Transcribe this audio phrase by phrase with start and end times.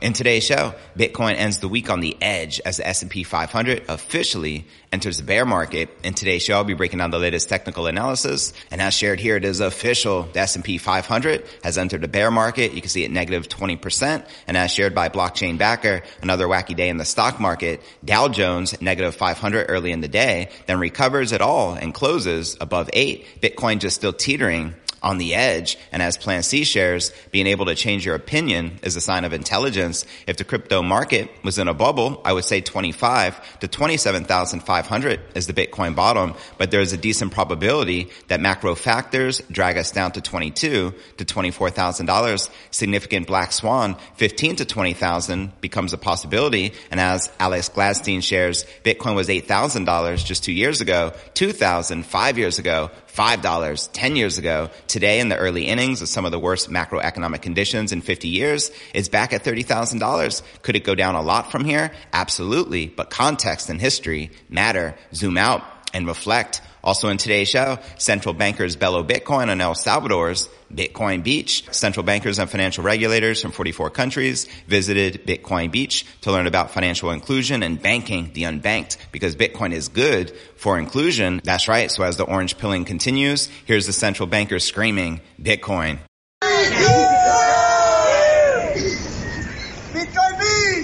[0.00, 4.64] In today's show, Bitcoin ends the week on the edge as the S&P 500 officially
[4.90, 5.90] enters the bear market.
[6.02, 8.54] In today's show, I'll be breaking down the latest technical analysis.
[8.70, 10.22] And as shared here, it is official.
[10.22, 12.72] The S&P 500 has entered the bear market.
[12.72, 14.26] You can see it negative 20%.
[14.46, 17.82] And as shared by blockchain backer, another wacky day in the stock market.
[18.02, 22.88] Dow Jones negative 500 early in the day, then recovers it all and closes above
[22.94, 23.26] eight.
[23.42, 25.78] Bitcoin just still teetering on the edge.
[25.92, 29.32] And as Plan C shares, being able to change your opinion is a sign of
[29.32, 30.04] intelligence.
[30.26, 35.46] If the crypto market was in a bubble, I would say 25 to 27,500 is
[35.46, 40.20] the Bitcoin bottom, but there's a decent probability that macro factors drag us down to
[40.20, 42.50] 22 to $24,000.
[42.70, 46.72] Significant black swan, 15 to 20,000 becomes a possibility.
[46.90, 52.58] And as Alex Gladstein shares, Bitcoin was $8,000 just two years ago, 2,000 five years
[52.58, 54.70] ago, $5 10 years ago.
[54.86, 58.70] Today in the early innings of some of the worst macroeconomic conditions in 50 years,
[58.94, 60.42] it's back at $30,000.
[60.62, 61.90] Could it go down a lot from here?
[62.12, 62.86] Absolutely.
[62.88, 64.94] But context and history matter.
[65.14, 65.62] Zoom out
[65.94, 66.62] and reflect.
[66.82, 71.64] Also in today's show, central bankers bellow Bitcoin on El Salvador's Bitcoin Beach.
[71.72, 77.10] Central bankers and financial regulators from 44 countries visited Bitcoin Beach to learn about financial
[77.10, 81.40] inclusion and banking the unbanked because Bitcoin is good for inclusion.
[81.44, 81.90] That's right.
[81.90, 85.98] So as the orange pilling continues, here's the central bankers screaming bitcoin Bitcoin.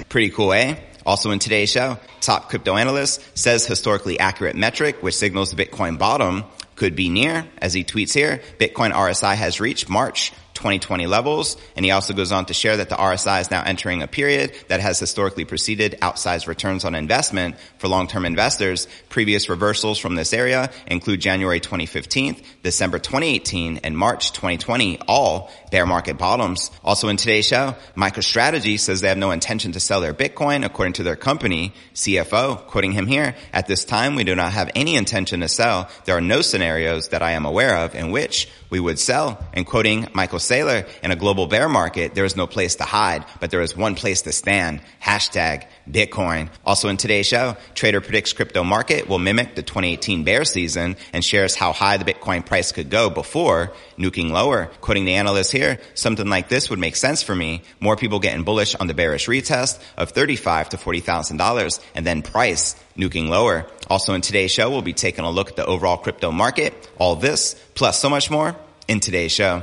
[0.08, 0.76] Pretty cool, eh?
[1.06, 5.98] Also in today's show, top crypto analyst says historically accurate metric, which signals the Bitcoin
[5.98, 6.44] bottom
[6.74, 7.46] could be near.
[7.58, 11.56] As he tweets here, Bitcoin RSI has reached March 2020 levels.
[11.76, 14.52] And he also goes on to share that the RSI is now entering a period
[14.68, 18.88] that has historically preceded outsized returns on investment for long-term investors.
[19.08, 25.86] Previous reversals from this area include January 2015, December 2018, and March 2020, all bear
[25.86, 26.70] market bottoms.
[26.82, 30.94] Also in today's show, MicroStrategy says they have no intention to sell their Bitcoin according
[30.94, 32.66] to their company CFO.
[32.66, 35.88] Quoting him here, at this time, we do not have any intention to sell.
[36.04, 39.44] There are no scenarios that I am aware of in which we would sell.
[39.52, 43.24] And quoting Michael Saylor, in a global bear market, there is no place to hide,
[43.40, 44.80] but there is one place to stand.
[45.02, 46.48] Hashtag Bitcoin.
[46.64, 51.24] Also in today's show, Trader predicts crypto market will mimic the 2018 bear season and
[51.24, 54.66] shares how high the Bitcoin price could go before nuking lower.
[54.80, 57.62] Quoting the analyst here, something like this would make sense for me.
[57.80, 62.76] More people getting bullish on the bearish retest of 35 to $40,000 and then price
[62.96, 63.66] nuking lower.
[63.88, 66.90] Also in today's show, we'll be taking a look at the overall crypto market.
[66.98, 68.56] All this plus so much more
[68.88, 69.62] in today's show.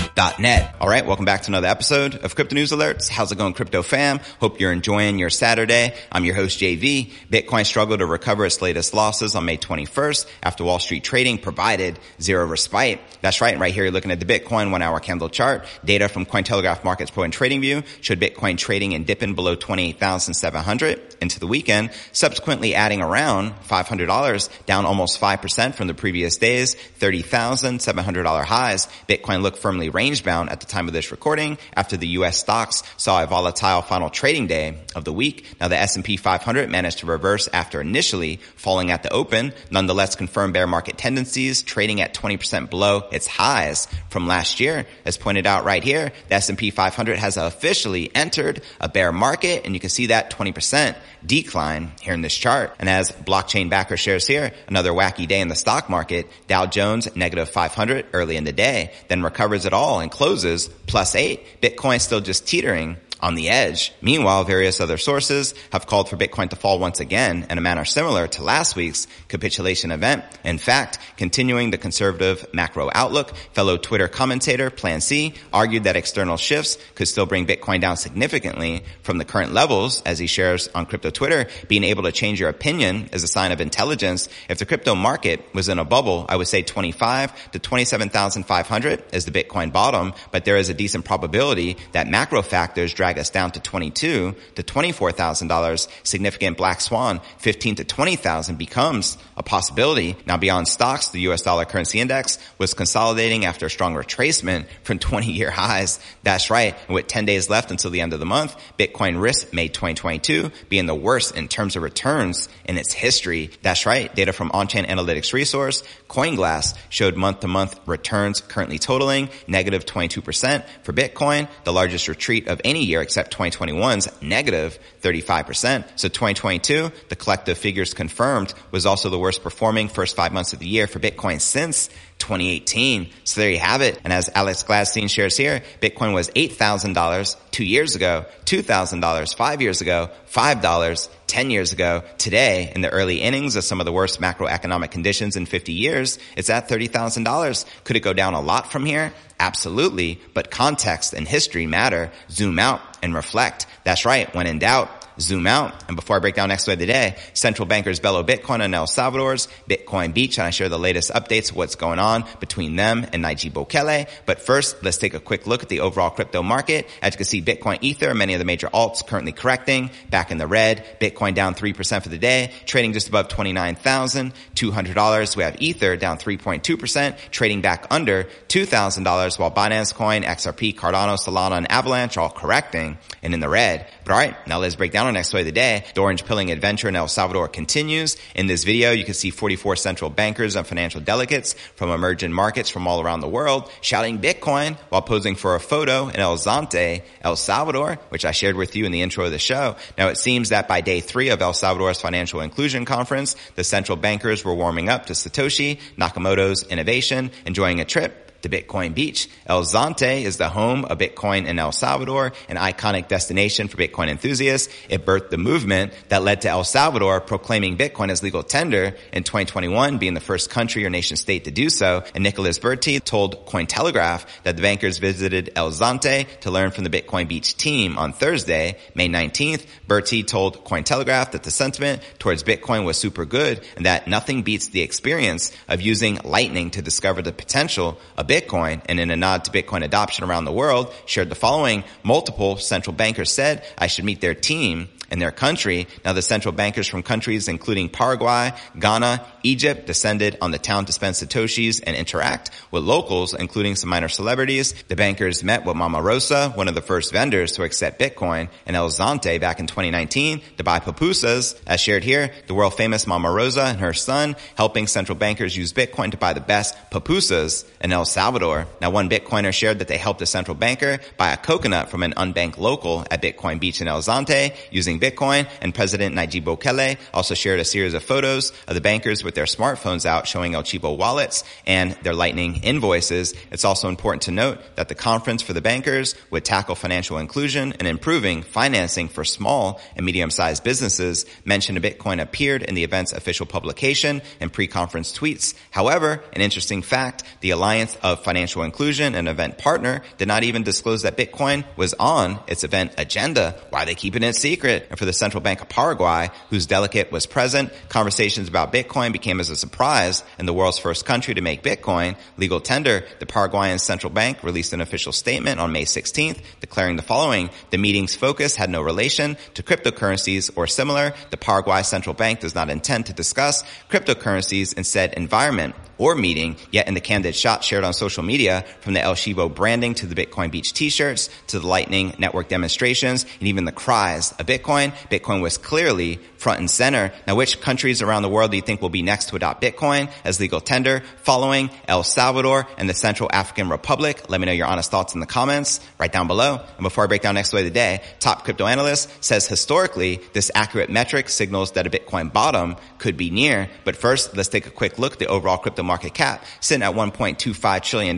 [0.15, 0.75] alerts.net.
[0.79, 1.05] All right.
[1.05, 3.09] Welcome back to another episode of Crypto News Alerts.
[3.09, 4.19] How's it going, crypto fam?
[4.39, 5.93] Hope you're enjoying your Saturday.
[6.11, 7.11] I'm your host, JV.
[7.29, 11.99] Bitcoin struggled to recover its latest losses on May 21st after Wall Street trading provided
[12.21, 12.99] zero respite.
[13.21, 13.57] That's right.
[13.57, 15.65] Right here, you're looking at the Bitcoin one hour candle chart.
[15.83, 21.39] Data from Cointelegraph Markets Pro and TradingView showed Bitcoin trading and dipping below 28,700 into
[21.39, 28.87] the weekend, subsequently adding around $500 down almost 5% from the previous days, $30,700 highs.
[29.07, 32.39] Bitcoin looked firmly range bound at the time of this recording after the U.S.
[32.39, 35.45] stocks saw a volatile final trading day of the week.
[35.59, 40.55] Now the S&P 500 managed to reverse after initially falling at the open, nonetheless confirmed
[40.55, 44.87] bear market tendencies, trading at 20% below its highs from last year.
[45.05, 49.75] As pointed out right here, the S&P 500 has officially entered a bear market and
[49.75, 52.75] you can see that 20% decline here in this chart.
[52.79, 57.15] And as blockchain backer shares here, another wacky day in the stock market, Dow Jones
[57.15, 61.61] negative 500 early in the day, then recovers it all and closes plus eight.
[61.61, 63.93] Bitcoin still just teetering on the edge.
[64.01, 67.85] Meanwhile, various other sources have called for Bitcoin to fall once again in a manner
[67.85, 70.23] similar to last week's capitulation event.
[70.43, 76.37] In fact, continuing the conservative macro outlook, fellow Twitter commentator Plan C argued that external
[76.37, 80.85] shifts could still bring Bitcoin down significantly from the current levels as he shares on
[80.85, 81.47] crypto Twitter.
[81.67, 84.29] Being able to change your opinion is a sign of intelligence.
[84.49, 89.25] If the crypto market was in a bubble, I would say 25 to 27,500 is
[89.25, 93.29] the Bitcoin bottom, but there is a decent probability that macro factors drag drag us
[93.29, 95.87] down to 22 to $24,000.
[96.03, 100.15] Significant black swan, 15 to 20,000 becomes a possibility.
[100.25, 104.97] Now beyond stocks, the US dollar currency index was consolidating after a strong retracement from
[104.97, 105.99] 20 year highs.
[106.23, 106.73] That's right.
[106.87, 110.49] And with 10 days left until the end of the month, Bitcoin risk made 2022
[110.69, 113.49] being the worst in terms of returns in its history.
[113.61, 114.13] That's right.
[114.15, 120.63] Data from on-chain analytics resource, CoinGlass showed month to month returns currently totaling negative 22%
[120.83, 125.83] for Bitcoin, the largest retreat of any year except 2021's negative 35%.
[125.95, 130.59] So 2022, the collective figures confirmed, was also the worst performing first five months of
[130.59, 131.89] the year for Bitcoin since
[132.31, 133.09] 2018.
[133.25, 133.99] So there you have it.
[134.05, 139.81] And as Alex Gladstein shares here, Bitcoin was $8,000 two years ago, $2,000 five years
[139.81, 142.03] ago, $5 10 years ago.
[142.17, 146.19] Today, in the early innings of some of the worst macroeconomic conditions in 50 years,
[146.37, 147.65] it's at $30,000.
[147.83, 149.11] Could it go down a lot from here?
[149.37, 150.21] Absolutely.
[150.33, 152.11] But context and history matter.
[152.29, 153.65] Zoom out and reflect.
[153.83, 154.33] That's right.
[154.33, 155.83] When in doubt, zoom out.
[155.87, 158.73] And before I break down next way of the day, central bankers bellow Bitcoin on
[158.73, 162.75] El Salvador's Bitcoin Beach, and I share the latest updates of what's going on between
[162.75, 164.07] them and Nayib Bukele.
[164.25, 166.87] But first, let's take a quick look at the overall crypto market.
[167.01, 170.37] As you can see, Bitcoin Ether, many of the major alts currently correcting, back in
[170.37, 170.99] the red.
[170.99, 175.35] Bitcoin down 3% for the day, trading just above $29,200.
[175.35, 181.57] We have Ether down 3.2%, trading back under $2,000, while Binance Coin, XRP, Cardano, Solana,
[181.57, 183.87] and Avalanche all correcting and in the red.
[184.03, 185.85] But alright, now let's break down our next story of the day.
[185.93, 188.17] The orange pilling adventure in El Salvador continues.
[188.33, 192.69] In this video, you can see 44 central bankers and financial delegates from emerging markets
[192.69, 197.03] from all around the world shouting Bitcoin while posing for a photo in El Zonte,
[197.21, 199.75] El Salvador, which I shared with you in the intro of the show.
[199.97, 203.97] Now it seems that by day three of El Salvador's financial inclusion conference, the central
[203.97, 209.29] bankers were warming up to Satoshi Nakamoto's innovation, enjoying a trip to Bitcoin Beach.
[209.45, 214.09] El Zonte is the home of Bitcoin in El Salvador, an iconic destination for Bitcoin
[214.09, 214.73] enthusiasts.
[214.89, 219.23] It birthed the movement that led to El Salvador proclaiming Bitcoin as legal tender in
[219.23, 222.03] 2021, being the first country or nation state to do so.
[222.15, 226.89] And Nicholas Burtey told Cointelegraph that the bankers visited El Zonte to learn from the
[226.89, 229.65] Bitcoin Beach team on Thursday, May 19th.
[229.87, 234.67] Burtey told Cointelegraph that the sentiment towards Bitcoin was super good and that nothing beats
[234.67, 239.43] the experience of using Lightning to discover the potential of Bitcoin and in a nod
[239.43, 241.83] to Bitcoin adoption around the world shared the following.
[242.01, 245.87] Multiple central bankers said I should meet their team in their country.
[246.03, 250.91] Now the central bankers from countries including Paraguay, Ghana, Egypt descended on the town to
[250.91, 254.73] spend Satoshis and interact with locals, including some minor celebrities.
[254.87, 258.75] The bankers met with Mama Rosa, one of the first vendors to accept Bitcoin, and
[258.75, 261.59] El Zonte back in 2019 to buy pupusas.
[261.67, 265.73] As shared here, the world famous Mama Rosa and her son helping central bankers use
[265.73, 268.67] Bitcoin to buy the best pupusas in El Salvador.
[268.79, 272.13] Now one Bitcoiner shared that they helped a central banker buy a coconut from an
[272.13, 277.33] unbanked local at Bitcoin Beach in El Zonte using Bitcoin, and President Nayib Bukele also
[277.33, 280.95] shared a series of photos of the bankers with their smartphones out showing El Chivo
[280.95, 283.33] wallets and their Lightning invoices.
[283.51, 287.73] It's also important to note that the conference for the bankers would tackle financial inclusion
[287.79, 291.25] and improving financing for small and medium-sized businesses.
[291.45, 295.55] Mention of Bitcoin appeared in the event's official publication and pre-conference tweets.
[295.71, 300.63] However, an interesting fact, the Alliance of Financial Inclusion, an event partner, did not even
[300.63, 303.59] disclose that Bitcoin was on its event agenda.
[303.69, 304.87] Why are they keeping it secret?
[304.91, 309.39] And for the Central Bank of Paraguay, whose delegate was present, conversations about Bitcoin became
[309.39, 313.05] as a surprise in the world's first country to make Bitcoin legal tender.
[313.19, 317.49] The Paraguayan Central Bank released an official statement on May 16th declaring the following.
[317.69, 321.13] The meeting's focus had no relation to cryptocurrencies or similar.
[321.29, 326.57] The Paraguay Central Bank does not intend to discuss cryptocurrencies in said environment or meeting,
[326.71, 330.07] yet in the candid shot shared on social media from the El Chivo branding to
[330.07, 334.80] the Bitcoin Beach t-shirts to the Lightning Network demonstrations and even the cries of Bitcoin
[334.89, 337.11] Bitcoin, Bitcoin was clearly front and center.
[337.27, 340.11] Now, which countries around the world do you think will be next to adopt Bitcoin
[340.23, 341.03] as legal tender?
[341.23, 344.29] Following El Salvador and the Central African Republic.
[344.29, 346.59] Let me know your honest thoughts in the comments right down below.
[346.75, 350.21] And before I break down next way of the day, top crypto analyst says historically
[350.33, 353.69] this accurate metric signals that a Bitcoin bottom could be near.
[353.83, 356.95] But first, let's take a quick look at the overall crypto market cap sitting at
[356.95, 358.17] $1.25 trillion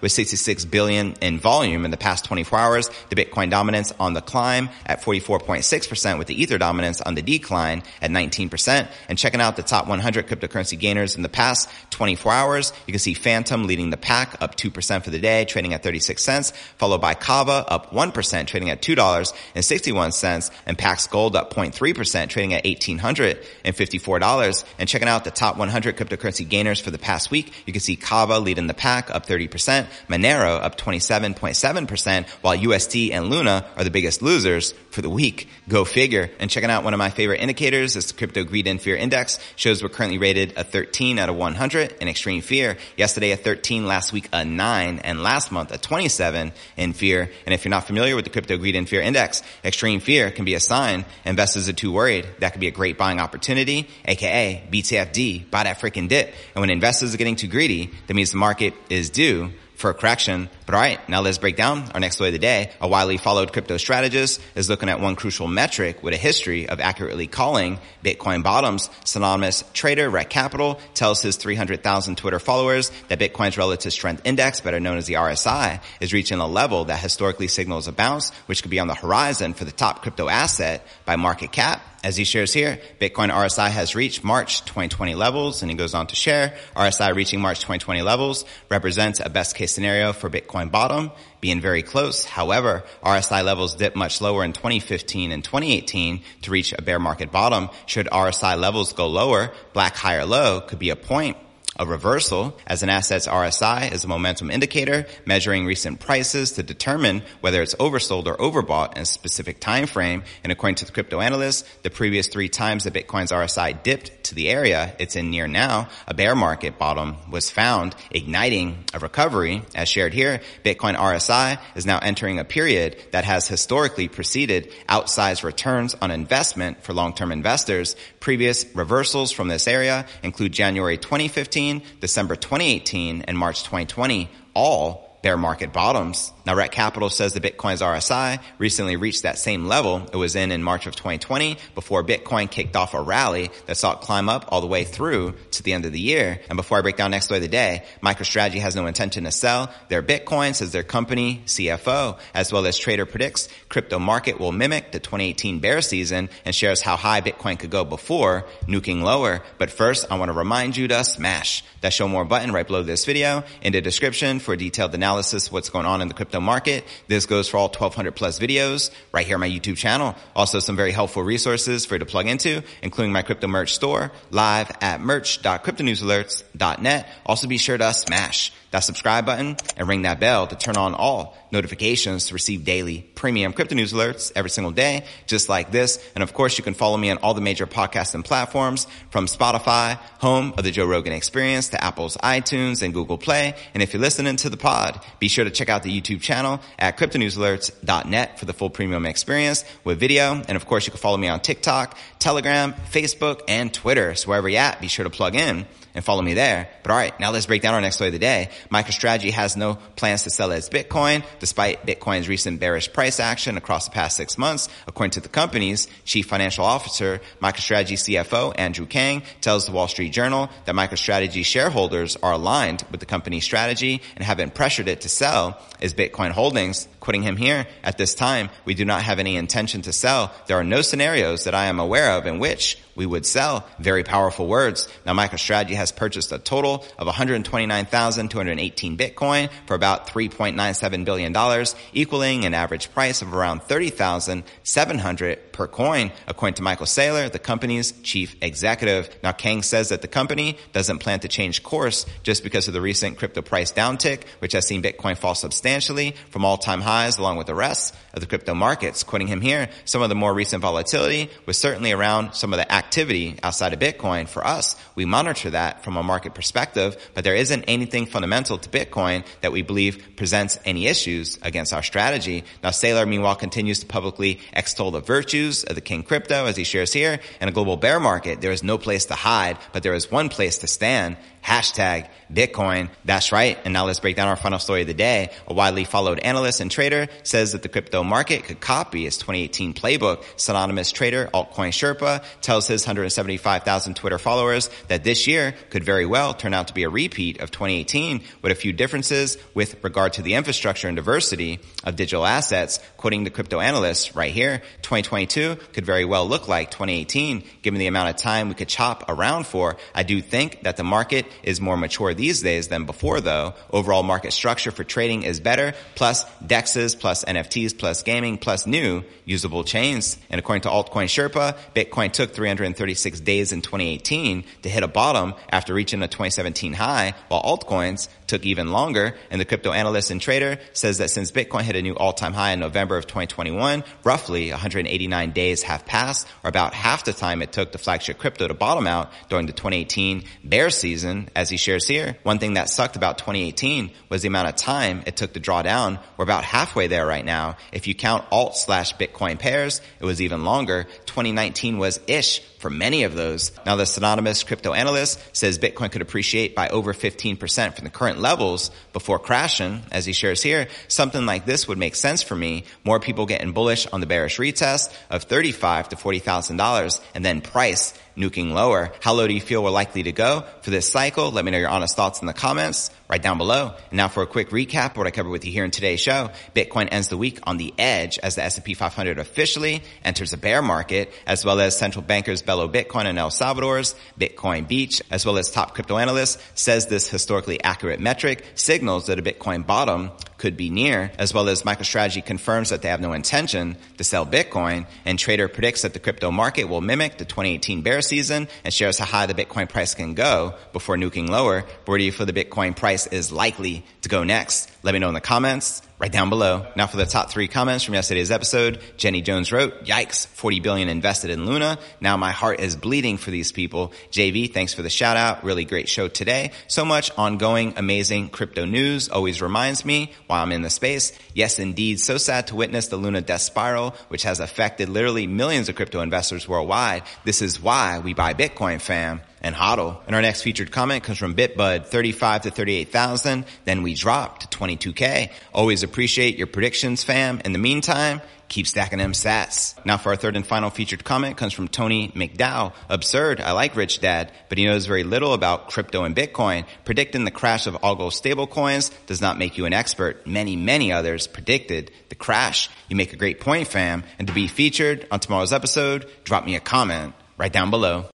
[0.00, 2.90] with 66 billion in volume in the past 24 hours.
[3.08, 7.82] The Bitcoin dominance on the climb at 44.6% with the Ether dominance on the decline
[8.00, 8.88] at 19%.
[9.08, 12.98] And checking out the top 100 cryptocurrency gainers in the past 24 hours, you can
[12.98, 17.00] see Fantom leading the pack up 2% for the day, trading at 36 cents, followed
[17.00, 24.64] by Kava up 1%, trading at $2.61, and Pax Gold up 0.3%, trading at $1,854.
[24.78, 27.96] And checking out the top 100 cryptocurrency gainers for the past week, you can see
[27.96, 33.90] Kava leading the pack up 30%, Monero up 27.7%, while UST and Luna are the
[33.90, 35.48] biggest losers for the week.
[35.68, 36.30] Go figure.
[36.38, 39.82] And checking out one of my favorite indicators, this crypto greed and fear index shows
[39.82, 42.76] we're currently rated a 13 out of 100 in extreme fear.
[42.96, 47.30] Yesterday a 13, last week a 9, and last month a 27 in fear.
[47.44, 50.44] And if you're not familiar with the crypto greed and fear index, extreme fear can
[50.44, 52.26] be a sign investors are too worried.
[52.38, 56.34] That could be a great buying opportunity, aka BTFD, buy that freaking dip.
[56.54, 59.94] And when investors are getting too greedy, that means the market is due for a
[59.94, 60.48] correction.
[60.64, 62.72] But all right, now let's break down our next way of the day.
[62.80, 66.80] A widely followed crypto strategist is looking at one crucial metric with a history of
[66.80, 68.90] accurately calling Bitcoin bottoms.
[69.04, 74.80] Synonymous trader Rekt Capital tells his 300,000 Twitter followers that Bitcoin's relative strength index, better
[74.80, 78.70] known as the RSI, is reaching a level that historically signals a bounce, which could
[78.70, 82.52] be on the horizon for the top crypto asset by market cap as he shares
[82.52, 87.12] here, Bitcoin RSI has reached March 2020 levels, and he goes on to share, RSI
[87.16, 91.10] reaching March 2020 levels represents a best case scenario for Bitcoin bottom,
[91.40, 92.24] being very close.
[92.24, 97.32] However, RSI levels dipped much lower in 2015 and 2018 to reach a bear market
[97.32, 97.70] bottom.
[97.86, 101.36] Should RSI levels go lower, black high or low could be a point
[101.78, 107.22] a reversal as an asset's RSI is a momentum indicator measuring recent prices to determine
[107.40, 110.22] whether it's oversold or overbought in a specific time frame.
[110.42, 114.34] And according to the crypto analyst, the previous three times that Bitcoin's RSI dipped to
[114.34, 119.62] the area it's in near now, a bear market bottom was found, igniting a recovery.
[119.74, 125.44] As shared here, Bitcoin RSI is now entering a period that has historically preceded outsized
[125.44, 127.96] returns on investment for long-term investors.
[128.20, 131.65] Previous reversals from this area include January 2015
[132.00, 136.32] December 2018, and March 2020, all bear market bottoms.
[136.46, 140.52] Now, Rekt Capital says the Bitcoin's RSI recently reached that same level it was in
[140.52, 144.44] in March of 2020 before Bitcoin kicked off a rally that saw it climb up
[144.52, 146.40] all the way through to the end of the year.
[146.48, 149.32] And before I break down next way of the day, MicroStrategy has no intention to
[149.32, 154.52] sell their Bitcoin, says their company CFO, as well as trader predicts crypto market will
[154.52, 159.42] mimic the 2018 bear season and shares how high Bitcoin could go before nuking lower.
[159.58, 162.84] But first, I want to remind you to smash that show more button right below
[162.84, 166.40] this video in the description for detailed analysis of what's going on in the crypto
[166.40, 166.84] market.
[167.08, 170.14] This goes for all 1200 plus videos right here on my YouTube channel.
[170.34, 174.12] Also some very helpful resources for you to plug into, including my crypto merch store
[174.30, 177.08] live at merch.cryptonewsalerts.net.
[177.24, 180.94] Also be sure to smash that subscribe button and ring that bell to turn on
[180.94, 186.04] all notifications to receive daily premium crypto news alerts every single day, just like this.
[186.14, 189.26] And of course, you can follow me on all the major podcasts and platforms from
[189.26, 193.54] Spotify, home of the Joe Rogan experience to Apple's iTunes and Google Play.
[193.72, 196.60] And if you're listening to the pod, be sure to check out the YouTube channel
[196.78, 200.42] at cryptonewsalerts.net for the full premium experience with video.
[200.48, 204.14] And of course, you can follow me on TikTok, Telegram, Facebook, and Twitter.
[204.14, 206.68] So wherever you're at, be sure to plug in and follow me there.
[206.82, 208.50] But all right, now let's break down our next story of the day.
[208.70, 213.86] MicroStrategy has no plans to sell its Bitcoin despite Bitcoin's recent bearish price action across
[213.86, 214.68] the past six months.
[214.86, 220.12] According to the company's chief financial officer, MicroStrategy CFO Andrew Kang tells the Wall Street
[220.12, 225.08] Journal that MicroStrategy shareholders are aligned with the company's strategy and haven't pressured it to
[225.08, 226.88] sell its Bitcoin holdings.
[227.00, 230.32] Quoting him here, at this time, we do not have any intention to sell.
[230.46, 233.66] There are no scenarios that I am aware of in which we would sell.
[233.78, 234.88] Very powerful words.
[235.04, 242.54] Now MicroStrategy has purchased a total of 129,218 Bitcoin for about $3.97 billion, equaling an
[242.54, 249.08] average price of around 30,700 per coin, according to Michael Saylor, the company's chief executive.
[249.22, 252.80] Now Kang says that the company doesn't plan to change course just because of the
[252.80, 257.46] recent crypto price downtick, which has seen Bitcoin fall substantially from all-time highs along with
[257.46, 259.02] the rest of the crypto markets.
[259.02, 262.72] Quoting him here, some of the more recent volatility was certainly around some of the
[262.72, 264.28] activity outside of Bitcoin.
[264.28, 268.68] For us, we monitor that from a market perspective, but there isn't anything fundamental to
[268.68, 272.44] Bitcoin that we believe presents any issues against our strategy.
[272.62, 276.64] Now, Saylor, meanwhile, continues to publicly extol the virtues of the King crypto as he
[276.64, 277.20] shares here.
[277.40, 280.28] In a global bear market, there is no place to hide, but there is one
[280.28, 281.16] place to stand.
[281.46, 282.90] Hashtag Bitcoin.
[283.04, 283.56] That's right.
[283.64, 285.30] And now let's break down our final story of the day.
[285.46, 289.72] A widely followed analyst and trader says that the crypto market could copy its 2018
[289.72, 290.24] playbook.
[290.36, 296.34] Synonymous trader, altcoin Sherpa, tells his 175,000 Twitter followers that this year could very well
[296.34, 300.22] turn out to be a repeat of 2018 with a few differences with regard to
[300.22, 302.80] the infrastructure and diversity of digital assets.
[302.96, 307.86] Quoting the crypto analyst right here, 2022 could very well look like 2018 given the
[307.86, 309.76] amount of time we could chop around for.
[309.94, 313.54] I do think that the market is more mature these days than before though.
[313.70, 319.02] Overall market structure for trading is better, plus DEXs, plus NFTs, plus gaming, plus new
[319.24, 320.18] usable chains.
[320.30, 325.34] And according to Altcoin Sherpa, Bitcoin took 336 days in 2018 to hit a bottom
[325.50, 329.14] after reaching a 2017 high, while altcoins took even longer.
[329.30, 332.52] And the crypto analyst and trader says that since Bitcoin hit a new all-time high
[332.52, 337.52] in November of 2021, roughly 189 days have passed, or about half the time it
[337.52, 341.86] took the flagship crypto to bottom out during the 2018 bear season, as he shares
[341.86, 342.16] here.
[342.22, 345.62] One thing that sucked about 2018 was the amount of time it took to draw
[345.62, 345.98] down.
[346.16, 347.56] We're about halfway there right now.
[347.72, 350.84] If you count alt slash Bitcoin pairs, it was even longer.
[351.06, 353.52] 2019 was ish for many of those.
[353.64, 358.18] Now the synonymous crypto analyst says Bitcoin could appreciate by over 15% from the current
[358.18, 360.66] levels before crashing, as he shares here.
[360.88, 362.64] Something like this would make sense for me.
[362.82, 367.94] More people getting bullish on the bearish retest of 35 to $40,000 and then price
[368.16, 368.92] nuking lower.
[369.00, 371.30] How low do you feel we're likely to go for this cycle?
[371.30, 373.74] Let me know your honest thoughts in the comments right down below.
[373.90, 376.00] And now for a quick recap of what I covered with you here in today's
[376.00, 376.30] show.
[376.54, 380.62] Bitcoin ends the week on the edge as the S&P 500 officially enters a bear
[380.62, 385.36] market, as well as central bankers bellow Bitcoin and El Salvador's Bitcoin Beach, as well
[385.36, 390.56] as top crypto analysts says this historically accurate metric signals that a Bitcoin bottom could
[390.56, 394.86] be near, as well as MicroStrategy confirms that they have no intention to sell Bitcoin,
[395.04, 398.98] and Trader predicts that the crypto market will mimic the 2018 bear season and shares
[398.98, 401.66] how high the Bitcoin price can go before nuking lower.
[401.84, 404.70] Where do you feel the Bitcoin price is likely to go next?
[404.82, 406.66] Let me know in the comments right down below.
[406.76, 410.88] Now for the top three comments from yesterday's episode, Jenny Jones wrote, yikes, 40 billion
[410.88, 411.78] invested in Luna.
[412.00, 413.92] Now my heart is bleeding for these people.
[414.10, 415.42] JV, thanks for the shout out.
[415.42, 416.52] Really great show today.
[416.68, 421.12] So much ongoing, amazing crypto news always reminds me while I'm in the space.
[421.32, 421.98] Yes, indeed.
[422.00, 426.00] So sad to witness the Luna death spiral, which has affected literally millions of crypto
[426.00, 427.04] investors worldwide.
[427.24, 429.96] This is why we buy Bitcoin fam and hodl.
[430.06, 433.44] And our next featured comment comes from Bitbud, 35 to 38,000.
[433.64, 435.30] Then we dropped to 22K.
[435.54, 437.40] Always appreciate your predictions, fam.
[437.44, 439.74] In the meantime, keep stacking them sats.
[439.84, 442.72] Now for our third and final featured comment comes from Tony McDowell.
[442.88, 443.40] Absurd.
[443.40, 446.66] I like Rich Dad, but he knows very little about crypto and Bitcoin.
[446.84, 450.26] Predicting the crash of all algo stablecoins does not make you an expert.
[450.26, 452.68] Many, many others predicted the crash.
[452.88, 454.02] You make a great point, fam.
[454.18, 458.06] And to be featured on tomorrow's episode, drop me a comment right down below.